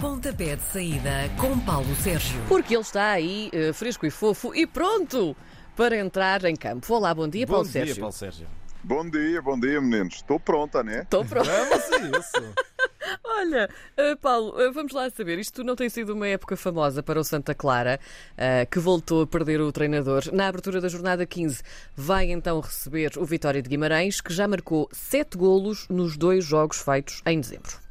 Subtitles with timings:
[0.00, 2.40] Pontapé de saída com Paulo Sérgio.
[2.48, 5.36] Porque ele está aí, eh, fresco e fofo e pronto
[5.76, 6.90] para entrar em campo.
[6.94, 8.00] Olá, bom dia, Bom Paulo dia, Sérgio.
[8.00, 8.46] Paulo Sérgio.
[8.82, 10.14] Bom dia, bom dia, meninos.
[10.14, 11.02] Estou pronta, né?
[11.02, 11.50] Estou pronto.
[11.50, 12.54] Vamos a isso.
[13.24, 15.38] Olha, eh, Paulo, eh, vamos lá saber.
[15.38, 18.00] Isto não tem sido uma época famosa para o Santa Clara,
[18.38, 20.32] eh, que voltou a perder o treinador.
[20.32, 21.62] Na abertura da jornada 15,
[21.94, 26.78] vai então receber o Vitória de Guimarães, que já marcou sete golos nos dois jogos
[26.80, 27.89] feitos em dezembro.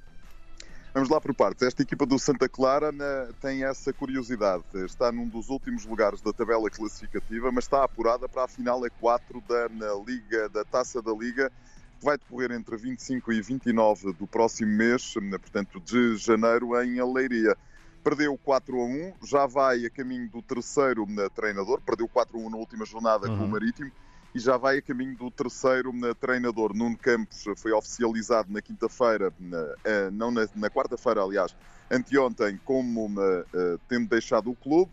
[0.99, 1.65] Vamos lá por partes.
[1.65, 2.91] Esta equipa do Santa Clara
[3.39, 4.65] tem essa curiosidade.
[4.85, 8.89] Está num dos últimos lugares da tabela classificativa, mas está apurada para a final a
[8.89, 9.69] 4 da
[10.05, 11.49] Liga, da Taça da Liga,
[11.97, 17.55] que vai decorrer entre 25 e 29 do próximo mês, portanto de janeiro, em Aleiria.
[18.03, 22.49] Perdeu 4 a 1, já vai a caminho do terceiro treinador, perdeu 4 a 1
[22.49, 23.47] na última jornada com o Uhum.
[23.47, 23.89] Marítimo
[24.33, 26.73] e já vai a caminho do terceiro né, treinador.
[26.75, 31.55] Nuno Campos foi oficializado na quinta-feira, na- eh, não na, na quarta-feira, aliás,
[31.91, 34.91] anteontem, como né, eh, tendo deixado o clube.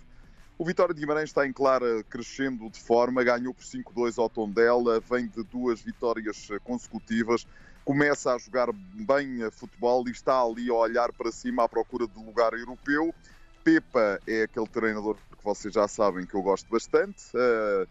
[0.59, 5.01] O Vitória de Guimarães está em clara crescendo de forma, ganhou por 5-2 ao Tondela,
[5.01, 7.47] vem de duas vitórias eh, consecutivas,
[7.84, 12.19] começa a jogar bem futebol e está ali a olhar para cima à procura de
[12.25, 13.15] lugar europeu.
[13.62, 17.23] Pepa é aquele treinador que vocês já sabem que eu gosto bastante.
[17.37, 17.87] eh,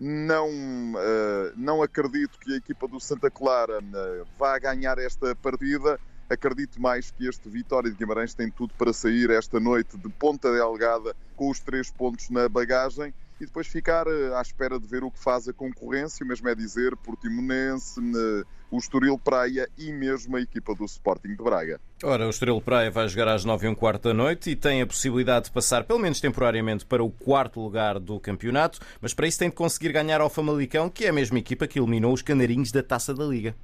[0.00, 0.48] não,
[0.96, 5.98] eh, não acredito que a equipa do Santa Clara eh, vá ganhar esta partida.
[6.28, 10.50] Acredito mais que este Vitória de Guimarães tem tudo para sair esta noite de ponta
[10.52, 13.14] delgada com os três pontos na bagagem
[13.44, 16.48] e depois ficar eh, à espera de ver o que faz a concorrência, o mesmo
[16.48, 21.80] é dizer Portimonense, eh, o Estoril Praia e mesmo a equipa do Sporting de Braga.
[22.02, 24.82] Ora, o Estrela Praia vai jogar às 9 e um quarto da noite e tem
[24.82, 29.28] a possibilidade de passar, pelo menos temporariamente, para o quarto lugar do campeonato, mas para
[29.28, 32.22] isso tem de conseguir ganhar ao Famalicão, que é a mesma equipa que eliminou os
[32.22, 33.54] canarinhos da Taça da Liga.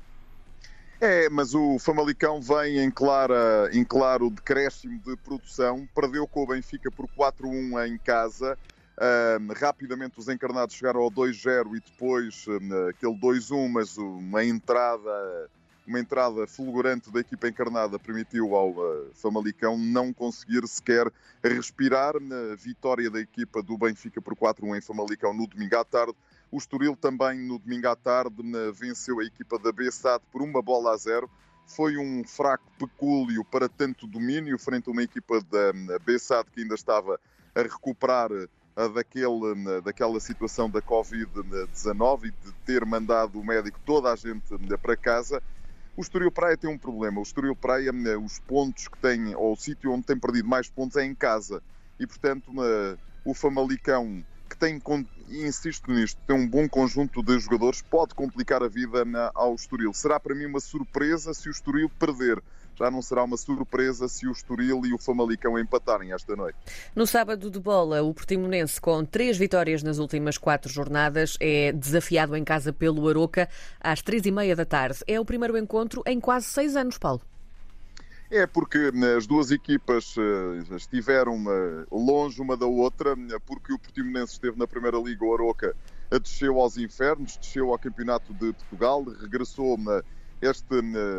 [1.01, 6.47] É, mas o Famalicão vem em, clara, em claro decréscimo de produção, perdeu com o
[6.47, 8.59] Benfica por 4-1 em casa.
[9.57, 12.45] Rapidamente os encarnados chegaram ao 2-0 e depois
[12.91, 15.49] aquele 2-1, mas uma entrada,
[15.87, 21.11] uma entrada fulgurante da equipa encarnada permitiu ao ah, Famalicão não conseguir sequer
[21.43, 22.21] respirar.
[22.21, 26.15] Na vitória da equipa do Benfica por 4-1 em Famalicão no domingo à tarde.
[26.53, 28.43] O Estoril também no domingo à tarde
[28.75, 31.31] venceu a equipa da Bessade por uma bola a zero.
[31.65, 36.61] Foi um fraco pecúlio para tanto domínio frente a uma equipa da na Bessade que
[36.61, 37.19] ainda estava
[37.55, 38.31] a recuperar
[38.89, 44.77] daquele, daquela situação da Covid-19 e de ter mandado o médico toda a gente eh,
[44.77, 45.43] para casa.
[45.97, 47.21] O Estoril Praia tem um problema.
[47.21, 50.69] O Estoril Praia, eh, os pontos que tem, ou o sítio onde tem perdido mais
[50.69, 51.63] pontos é em casa.
[51.99, 54.81] E, portanto, eh, o Famalicão, que tem,
[55.31, 59.55] e insisto nisto, tem um bom conjunto de jogadores, pode complicar a vida na- ao
[59.55, 59.93] Estoril.
[59.95, 62.43] Será para mim uma surpresa se o Estoril perder.
[62.77, 66.57] Já não será uma surpresa se o Estoril e o Famalicão empatarem esta noite.
[66.97, 72.35] No sábado de bola, o Portimonense, com três vitórias nas últimas quatro jornadas, é desafiado
[72.37, 73.49] em casa pelo Aroca
[73.79, 75.01] às três e meia da tarde.
[75.07, 77.21] É o primeiro encontro em quase seis anos, Paulo.
[78.31, 83.73] É porque né, as duas equipas eh, estiveram eh, longe uma da outra, né, porque
[83.73, 85.75] o Portimonense esteve na Primeira Liga, o Aroca
[86.23, 90.01] desceu aos infernos, desceu ao Campeonato de Portugal, regressou né,
[90.41, 90.77] este,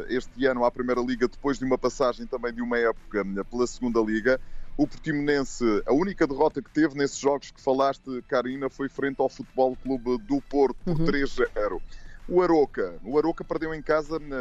[0.09, 3.99] este ano à Primeira Liga depois de uma passagem também de uma época pela Segunda
[4.01, 4.39] Liga.
[4.77, 9.29] O Portimonense, a única derrota que teve nesses jogos que falaste, Karina, foi frente ao
[9.29, 11.05] Futebol Clube do Porto, por Uhum.
[11.05, 11.81] 3-0.
[12.33, 14.37] O Aroca, o Aroca perdeu em casa né,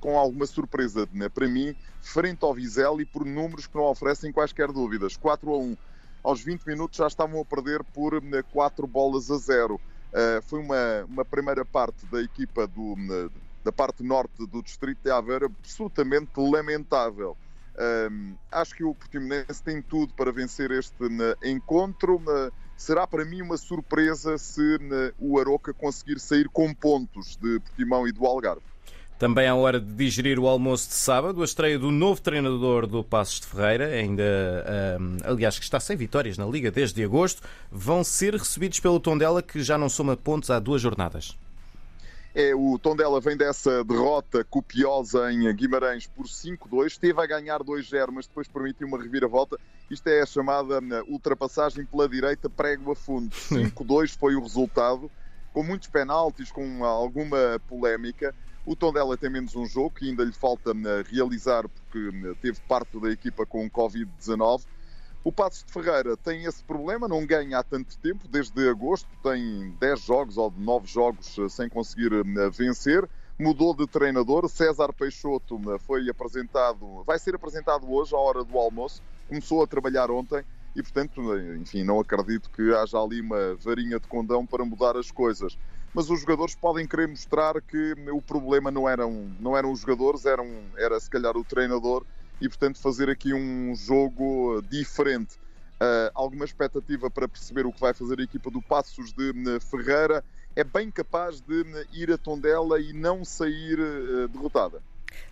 [0.00, 1.72] com alguma surpresa né, para mim,
[2.02, 5.16] frente ao Vizela e por números que não oferecem quaisquer dúvidas.
[5.16, 5.76] 4 a 1.
[6.24, 9.76] Aos 20 minutos já estavam a perder por 4 bolas a 0.
[9.76, 13.30] Uh, foi uma, uma primeira parte da equipa do, na-
[13.62, 17.38] da parte norte do distrito de Aveiro absolutamente lamentável.
[18.50, 22.20] Acho que o Portimonense tem tudo para vencer este né, encontro.
[22.78, 24.78] Será para mim uma surpresa se
[25.18, 28.62] o Aroca conseguir sair com pontos de Portimão e do Algarve.
[29.18, 33.02] Também é hora de digerir o almoço de sábado, a estreia do novo treinador do
[33.02, 34.22] Passos de Ferreira, ainda,
[34.96, 39.42] ahm, aliás, que está sem vitórias na Liga desde agosto, vão ser recebidos pelo Tondela,
[39.42, 41.36] que já não soma pontos há duas jornadas.
[42.38, 48.12] É, o Tondela vem dessa derrota copiosa em Guimarães por 5-2, esteve a ganhar 2-0,
[48.12, 49.58] mas depois permitiu uma reviravolta.
[49.90, 53.34] Isto é a chamada né, ultrapassagem pela direita, prego a fundo.
[53.34, 55.10] 5-2 foi o resultado,
[55.52, 58.32] com muitos penaltis, com alguma polémica.
[58.64, 62.60] O Tondela tem menos um jogo que ainda lhe falta né, realizar porque né, teve
[62.68, 64.62] parte da equipa com Covid-19.
[65.24, 69.74] O Passos de Ferreira tem esse problema, não ganha há tanto tempo, desde agosto, tem
[69.80, 73.08] 10 jogos ou 9 jogos eh, sem conseguir eh, vencer.
[73.38, 74.48] mudou de treinador.
[74.48, 79.02] César Peixoto foi apresentado, vai ser apresentado hoje à hora do almoço.
[79.28, 80.44] Começou a trabalhar ontem
[80.74, 81.20] e, portanto,
[81.60, 85.58] enfim, não acredito que haja ali uma varinha de condão para mudar as coisas.
[85.92, 90.24] Mas os jogadores podem querer mostrar que o problema não eram, não eram os jogadores,
[90.24, 92.04] eram, era se calhar o treinador
[92.40, 95.36] e, portanto, fazer aqui um jogo diferente.
[95.80, 100.24] Uh, alguma expectativa para perceber o que vai fazer a equipa do Passos de Ferreira
[100.56, 104.82] é bem capaz de ir a Tondela e não sair uh, derrotada.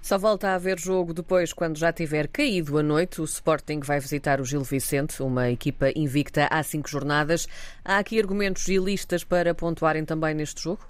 [0.01, 3.21] Só volta a haver jogo depois, quando já tiver caído a noite.
[3.21, 7.49] O Sporting vai visitar o Gil Vicente, uma equipa invicta há cinco jornadas.
[7.85, 10.87] Há aqui argumentos gilistas para pontuarem também neste jogo?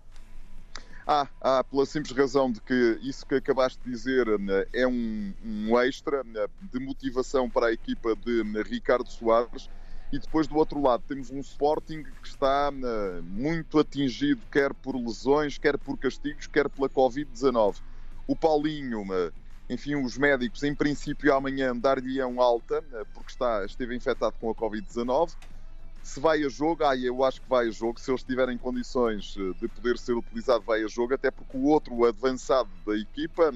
[1.08, 5.32] Há, há, pela simples razão de que isso que acabaste de dizer né, é um,
[5.44, 9.69] um extra né, de motivação para a equipa de né, Ricardo Soares.
[10.12, 12.73] E depois do outro lado temos um Sporting que está
[13.23, 17.76] muito atingido, quer por lesões, quer por castigos, quer pela Covid-19.
[18.26, 19.05] O Paulinho,
[19.69, 22.82] enfim, os médicos, em princípio, amanhã dar-lhe-ão alta,
[23.12, 25.35] porque está, esteve infectado com a Covid-19
[26.06, 27.99] se vai a jogo, ah, eu acho que vai a jogo.
[27.99, 31.64] Se eles tiverem condições eh, de poder ser utilizado, vai a jogo, até porque o
[31.64, 33.53] outro avançado da equipa,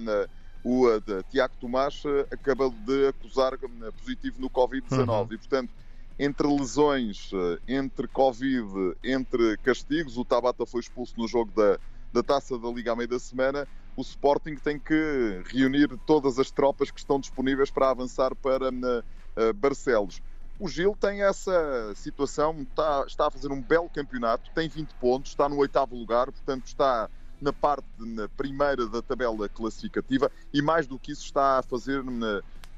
[0.64, 0.84] o
[1.30, 3.56] Tiago Tomás, eh, acabou de acusar
[3.96, 5.28] positivo no Covid-19 uhum.
[5.30, 5.70] e, portanto,
[6.18, 11.78] entre lesões, eh, entre Covid, entre castigos, o Tabata foi expulso no jogo da,
[12.12, 13.66] da taça da Liga à meia da semana.
[13.96, 19.54] O Sporting tem que reunir todas as tropas que estão disponíveis para avançar para uh,
[19.54, 20.20] Barcelos.
[20.60, 25.30] O Gil tem essa situação, está, está a fazer um belo campeonato, tem 20 pontos,
[25.30, 27.08] está no oitavo lugar, portanto está
[27.40, 32.04] na parte na primeira da tabela classificativa e mais do que isso está a fazer,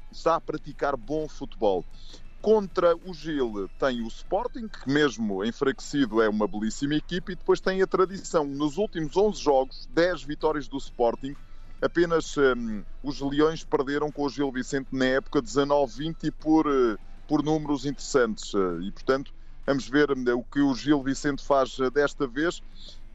[0.09, 1.83] está a praticar bom futebol.
[2.41, 7.59] Contra o Gil tem o Sporting, que mesmo enfraquecido é uma belíssima equipe, e depois
[7.59, 8.45] tem a tradição.
[8.45, 11.35] Nos últimos 11 jogos, 10 vitórias do Sporting,
[11.81, 16.97] apenas um, os Leões perderam com o Gil Vicente na época 19-20 e por uh,
[17.33, 18.53] por números interessantes.
[18.53, 19.33] Eh, e, portanto,
[19.65, 22.61] vamos ver eh, o que o Gil Vicente faz eh, desta vez.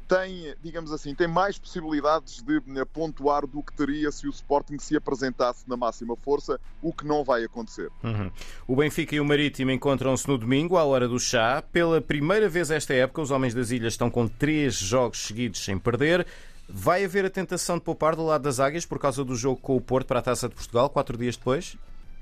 [0.08, 4.96] Tem, digamos assim, tem mais possibilidades de pontuar do que teria se o Sporting se
[4.96, 7.92] apresentasse na máxima força, o que não vai acontecer.
[8.02, 8.28] Uhum.
[8.66, 11.62] O Benfica e o Marítimo encontram-se no domingo, à hora do chá.
[11.70, 15.78] Pela primeira vez esta época, os Homens das Ilhas estão com três jogos seguidos sem
[15.78, 16.26] perder.
[16.68, 19.76] Vai haver a tentação de poupar do lado das Águias por causa do jogo com
[19.76, 21.76] o Porto para a Taça de Portugal, quatro dias depois?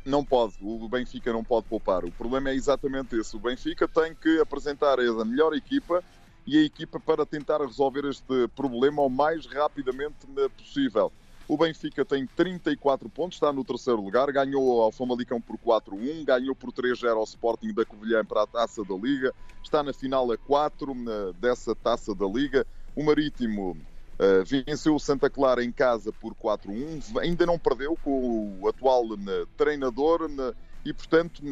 [0.07, 2.05] Não pode, o Benfica não pode poupar.
[2.05, 3.37] O problema é exatamente esse.
[3.37, 6.03] O Benfica tem que apresentar a melhor equipa
[6.47, 10.27] e a equipa para tentar resolver este problema o mais rapidamente
[10.57, 11.13] possível.
[11.49, 16.55] O Benfica tem 34 pontos, está no terceiro lugar, ganhou ao Famalicão por 4-1, ganhou
[16.55, 19.33] por 3-0 ao Sporting da Covilhã para a Taça da Liga,
[19.63, 20.95] está na final a 4
[21.41, 22.67] dessa Taça da Liga.
[22.97, 23.77] O Marítimo
[24.19, 29.05] Uh, venceu o Santa Clara em casa por 4-1, ainda não perdeu com o atual
[29.05, 31.43] uh, treinador uh, e, portanto,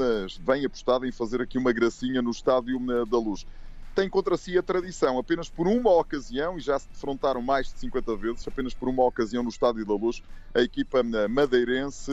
[0.40, 3.44] vem apostado em fazer aqui uma gracinha no Estádio da Luz.
[3.94, 7.78] Tem contra si a tradição, apenas por uma ocasião, e já se defrontaram mais de
[7.80, 10.22] 50 vezes, apenas por uma ocasião no Estádio da Luz,
[10.54, 12.12] a equipa madeirense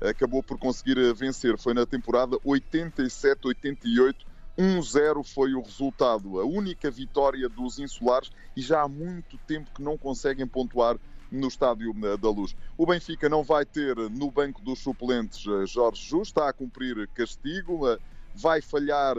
[0.00, 1.58] acabou por conseguir vencer.
[1.58, 4.14] Foi na temporada 87-88
[4.58, 9.82] 1-0 foi o resultado, a única vitória dos insulares e já há muito tempo que
[9.82, 10.98] não conseguem pontuar
[11.30, 12.56] no Estádio eh, da Luz.
[12.76, 17.08] O Benfica não vai ter no banco dos suplentes eh, Jorge Jus, está a cumprir
[17.14, 17.98] castigo, eh,
[18.34, 19.16] vai falhar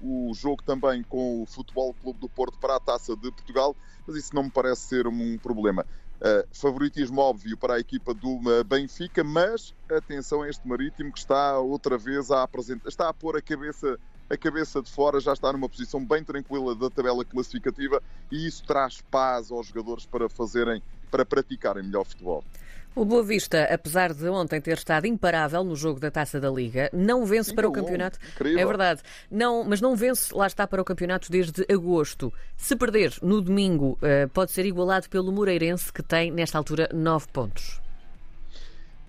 [0.00, 3.76] o jogo também com o Futebol Clube do Porto para a Taça de Portugal,
[4.06, 5.84] mas isso não me parece ser um problema.
[6.50, 11.98] Favoritismo óbvio para a equipa do Benfica, mas atenção a este Marítimo que está outra
[11.98, 15.68] vez a apresentar, está a pôr a cabeça a cabeça de fora já está numa
[15.68, 21.24] posição bem tranquila da tabela classificativa e isso traz paz aos jogadores para fazerem, para
[21.24, 22.44] praticarem melhor futebol.
[22.96, 26.88] O Boa Vista, apesar de ontem ter estado imparável no jogo da Taça da Liga,
[26.92, 28.20] não vence Sim, para o campeonato.
[28.34, 28.60] Incrível.
[28.60, 29.02] É verdade.
[29.28, 32.32] Não, mas não vence, lá está, para o campeonato desde agosto.
[32.56, 37.26] Se perder no domingo, eh, pode ser igualado pelo Moreirense, que tem, nesta altura, nove
[37.32, 37.80] pontos.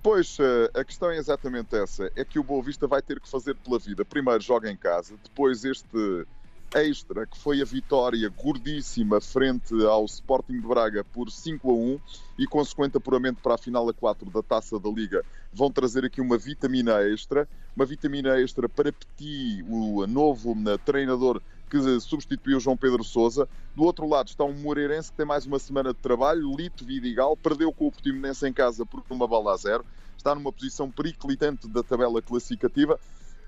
[0.06, 2.12] Pois, eh, a questão é exatamente essa.
[2.16, 4.06] É que o Boa Vista vai ter que fazer pela vida.
[4.06, 6.28] Primeiro joga em casa, depois este
[6.76, 12.00] extra, que foi a vitória gordíssima frente ao Sporting de Braga por 5 a 1
[12.38, 16.22] e consequente apuramento para a final a 4 da Taça da Liga, vão trazer aqui
[16.22, 21.42] uma vitamina extra, uma vitamina extra para Petit, o novo eh, treinador
[21.76, 23.50] que substituiu João Pedro Sousa.
[23.76, 27.36] Do outro lado está um Moreirense que tem mais uma semana de trabalho, Lito Vidigal,
[27.36, 29.86] perdeu com o Portimonense em casa por uma bola a zero,
[30.18, 32.98] está numa posição periclitante da tabela classificativa.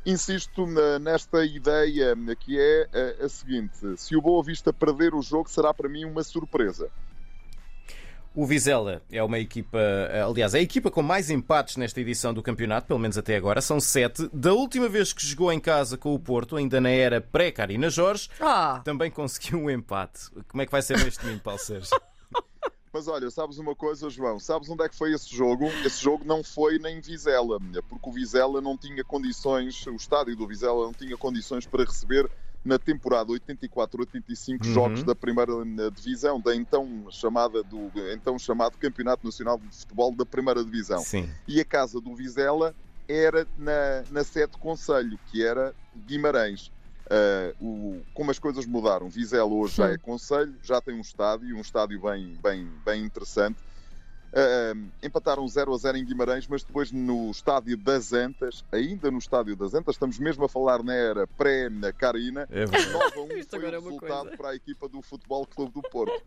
[0.06, 0.66] Insisto
[1.02, 2.90] nesta ideia que é
[3.22, 6.90] a seguinte: se o Boa Vista perder o jogo, será para mim uma surpresa.
[8.38, 9.80] O Vizela é uma equipa,
[10.30, 13.62] aliás, é a equipa com mais empates nesta edição do campeonato, pelo menos até agora,
[13.62, 14.30] são sete.
[14.32, 18.30] Da última vez que jogou em casa com o Porto, ainda na era pré-Carina Jorge,
[18.40, 20.30] Ah, também conseguiu um empate.
[20.50, 21.90] Como é que vai ser neste domingo, Paulo Sérgio?
[22.94, 24.40] Mas olha, sabes uma coisa, João?
[24.40, 25.66] Sabes onde é que foi esse jogo?
[25.84, 27.58] Esse jogo não foi nem Vizela,
[27.90, 32.30] porque o Vizela não tinha condições, o estádio do Vizela não tinha condições para receber
[32.68, 34.74] na temporada 84-85 Uhum.
[34.74, 40.16] jogos da primeira eh, divisão, da então chamada do então chamado Campeonato Nacional de Futebol
[40.16, 41.00] da Primeira Divisão.
[41.00, 41.30] Sim.
[41.48, 42.76] E a casa do Vizela
[43.08, 46.70] era na, na sede do Conselho, que era Guimarães.
[47.10, 51.56] Ah, o- como as coisas mudaram, Vizela hoje já é Conselho, já tem um estádio,
[51.56, 53.62] um estádio bem, bem, bem interessante.
[54.34, 59.18] Ah, empataram 0 a 0 em Guimarães, mas depois no estádio das Antas, ainda no
[59.18, 62.92] estádio das Antas, estamos mesmo a falar na era pré-Carina, É verdade.
[62.94, 64.38] 9 a 1 Isto foi o é resultado coisa.
[64.38, 66.22] para a equipa do Futebol Clube do Porto.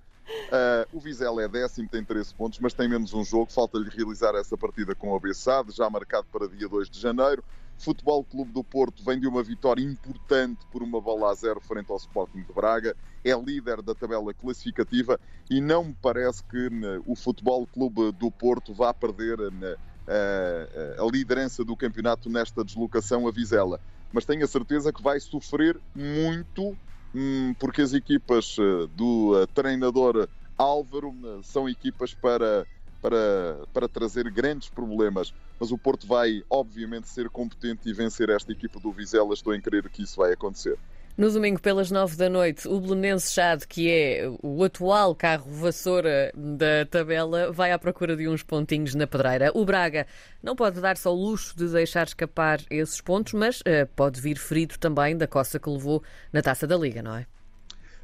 [0.50, 3.52] Ah, o Vizela é décimo, tem 13 pontos, mas tem menos um jogo.
[3.52, 7.44] Falta-lhe realizar essa partida com o Bessade, já marcado para dia 2 de janeiro.
[7.80, 11.90] Futebol Clube do Porto vem de uma vitória importante por uma bola a zero frente
[11.90, 12.94] ao Sporting de Braga.
[13.24, 15.18] É líder da tabela classificativa
[15.48, 21.10] e não me parece que né, o Futebol Clube do Porto vá perder né, a,
[21.10, 23.80] liderança do campeonato nesta deslocação a Vizela.
[24.12, 26.76] Mas tenho a certeza que vai sofrer muito
[27.14, 32.66] hum, porque as equipas eh, do eh, treinador Álvaro eh, são equipas para,
[33.00, 35.32] para, para trazer grandes problemas.
[35.60, 39.34] Mas o Porto vai, obviamente, ser competente e vencer esta equipa do Vizela.
[39.34, 40.78] Estou em crer que isso vai acontecer.
[41.18, 46.32] no domingo pelas nove da noite, o Belenense Chade, que é o atual carro vassoura
[46.34, 49.50] da tabela, vai à procura de uns pontinhos na pedreira.
[49.54, 50.06] O Braga
[50.42, 54.78] não pode dar-se ao luxo de deixar escapar esses pontos, mas eh, pode vir ferido
[54.78, 56.02] também da coça que levou
[56.32, 57.26] na taça da Liga, não é?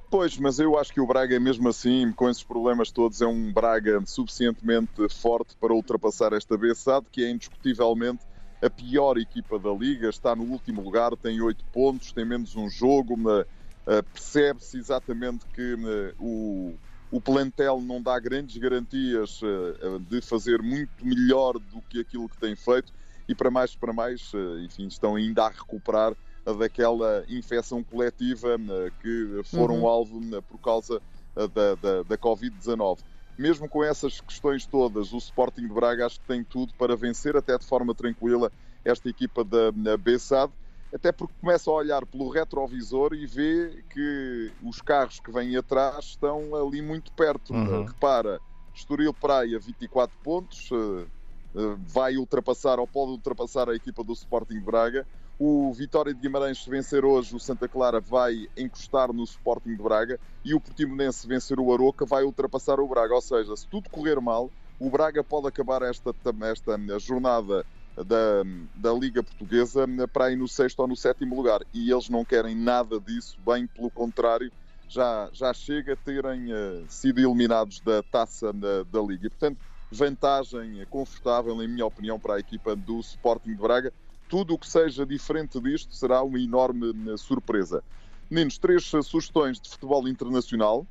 [0.09, 3.53] Pois, mas eu acho que o Braga, mesmo assim, com esses problemas todos, é um
[3.53, 8.25] Braga suficientemente forte para ultrapassar esta BSAD, que é indiscutivelmente
[8.63, 10.09] a pior equipa da Liga.
[10.09, 13.17] Está no último lugar, tem oito pontos, tem menos um jogo.
[13.89, 16.79] eh, Percebe-se exatamente que eh, o,
[17.11, 22.39] o plantel não dá grandes garantias eh, de fazer muito melhor do que aquilo que
[22.39, 22.93] tem feito.
[23.29, 24.31] E para mais, para mais,
[24.65, 26.17] enfim, estão ainda a recuperar
[26.55, 29.87] daquela infecção coletiva eh, que foram Uhum.
[29.87, 31.03] alvo eh, por causa
[31.37, 32.99] eh, da, da, da Covid-19.
[33.39, 37.37] Mesmo com essas questões todas, o Sporting de Braga acho que tem tudo para vencer
[37.37, 38.51] até de forma tranquila
[38.85, 40.53] esta equipa da Bessade,
[40.95, 46.07] até porque começa a olhar pelo retrovisor e vê que os carros que vêm atrás
[46.07, 47.53] estão ali muito perto.
[47.53, 47.85] Uhum.
[47.85, 48.41] Repara,
[48.73, 51.07] Estoril Praia 24 pontos, eh,
[51.57, 55.07] eh, vai ultrapassar ou pode ultrapassar a equipa do Sporting de Braga.
[55.39, 59.83] O Vitória de Guimarães, se vencer hoje, o Santa Clara vai encostar no Sporting de
[59.83, 63.15] Braga e o Portimonense, se vencer o Aroca, vai ultrapassar o Braga.
[63.15, 66.15] Ou seja, se tudo correr mal, o Braga pode acabar esta,
[66.51, 68.43] esta jornada da,
[68.75, 71.61] da Liga Portuguesa para ir no sexto ou no sétimo lugar.
[71.73, 74.51] E eles não querem nada disso, bem pelo contrário,
[74.89, 79.27] já, já chega a terem eh, sido eliminados da taça da, da Liga.
[79.27, 79.59] E, portanto,
[79.91, 83.93] vantagem confortável, em minha opinião, para a equipa do Sporting de Braga.
[84.29, 87.83] Tudo o que seja diferente disto será uma enorme eh, surpresa.
[88.31, 90.87] Meninos, três sugestões de futebol internacional.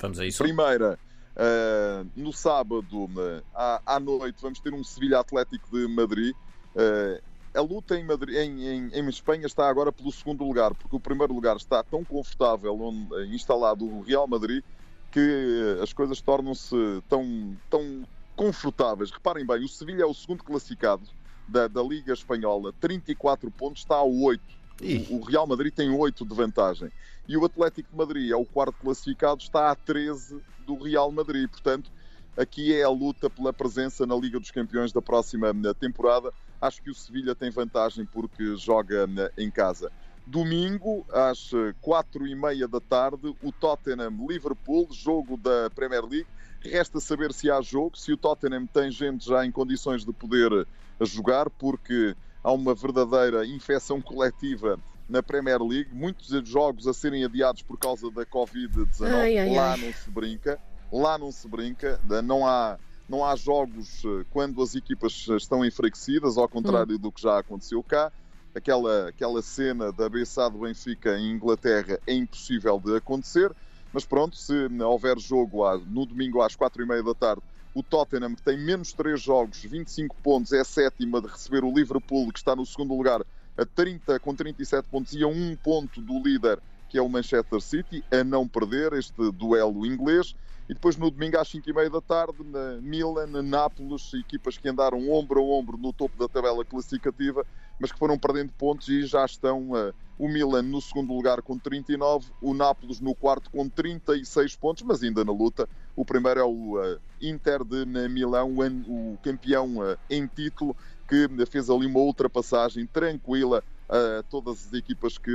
[0.00, 0.42] Vamos a isso.
[0.42, 0.98] Primeira,
[1.34, 6.34] eh, no sábado eh, à, à noite, vamos ter um Sevilha Atlético de Madrid.
[6.76, 7.22] Eh,
[7.54, 11.00] a luta em, Madrid, em, em- em Espanha está agora pelo segundo lugar, porque o
[11.00, 14.62] primeiro lugar está tão confortável onde, instalado o Real Madrid
[15.10, 16.76] que as coisas tornam-se
[17.08, 18.06] tão, tão
[18.36, 19.10] confortáveis.
[19.10, 21.02] Reparem bem, o Sevilha é o segundo classificado
[21.48, 24.42] da, da Liga Espanhola, 34 pontos, está a 8.
[24.82, 25.06] Ih.
[25.10, 26.90] O, o Real Madrid tem 8 de vantagem.
[27.26, 31.48] E o Atlético de Madrid é o quarto classificado, está a 13 do Real Madrid.
[31.48, 31.90] Portanto,
[32.36, 36.32] aqui é a luta pela presença na Liga dos Campeões da próxima eh, temporada.
[36.60, 39.90] Acho que o Sevilha tem vantagem porque joga eh, em casa.
[40.26, 46.26] Domingo, às eh, quatro e meia da tarde, o Tottenham-Liverpool, jogo da Premier League.
[46.60, 50.66] Resta saber se há jogo, se o Tottenham tem gente já em condições de poder
[51.00, 54.78] eh, jogar, porque há uma verdadeira infecção coletiva
[55.08, 59.06] na Premier League, muitos jogos a serem adiados por causa da Covid-19.
[59.10, 59.80] Ai, ai, Lá ai.
[59.80, 60.58] não se brinca,
[60.92, 62.78] lá não se brinca, não há,
[63.08, 67.82] não há jogos eh, quando as equipas estão enfraquecidas, ao contrário do que já aconteceu
[67.82, 68.12] cá.
[68.54, 73.54] Aquela, aquela cena da BSA do Benfica em Inglaterra é impossível de acontecer,
[73.92, 74.52] mas pronto, se
[74.82, 77.42] houver jogo no domingo às quatro e meia da tarde,
[77.78, 82.32] o Tottenham, que tem menos três jogos, 25 pontos, é sétima de receber o Liverpool,
[82.32, 83.24] que está no segundo lugar,
[83.56, 87.60] a 30, com 37 pontos e a um ponto do líder, que é o Manchester
[87.60, 90.34] City, a não perder este duelo inglês.
[90.68, 95.40] E depois no domingo às 5h30 da tarde, na Milan, Nápoles, equipas que andaram ombro
[95.40, 97.46] a ombro no topo da tabela classificativa,
[97.78, 101.58] mas que foram perdendo pontos e já estão uh, o Milan no segundo lugar com
[101.58, 105.68] 39, o Nápoles no quarto com 36 pontos, mas ainda na luta.
[105.94, 110.76] O primeiro é o uh, Inter de Milão, o, o campeão uh, em título,
[111.08, 115.34] que fez ali uma ultrapassagem tranquila a todas as equipas que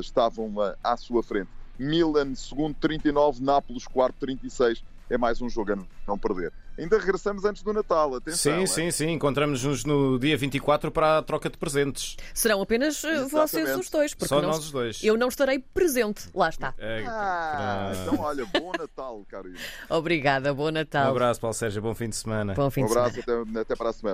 [0.00, 1.50] estavam à sua frente.
[1.78, 4.82] Milan, segundo 39, Nápoles, quarto 36.
[5.12, 5.78] É mais um jogo a
[6.08, 6.50] não perder.
[6.78, 8.54] Ainda regressamos antes do Natal, atenção.
[8.56, 8.66] Sim, é?
[8.66, 9.10] sim, sim.
[9.10, 12.16] Encontramos-nos no dia 24 para a troca de presentes.
[12.32, 14.14] Serão apenas eh, vocês os dois.
[14.14, 15.04] Porque Só não, nós os dois.
[15.04, 16.30] Eu não estarei presente.
[16.34, 16.72] Lá está.
[16.78, 19.58] É, Ah, então olha, bom Natal, Carolina.
[19.90, 21.10] Obrigada, bom Um Natal.
[21.10, 21.82] abraço, Paulo Sérgio.
[21.82, 22.54] Bom fim de semana.
[22.54, 23.08] Bom fim Um de semana.
[23.08, 24.10] abraço, até, até para a semana.